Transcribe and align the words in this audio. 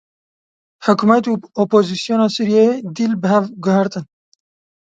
Hikûmet 0.85 1.25
û 1.31 1.33
opozisyona 1.63 2.27
Sûriyeyê 2.35 2.75
dîl 2.95 3.13
bi 3.21 3.27
hev 3.33 3.45
guhertin. 3.63 4.05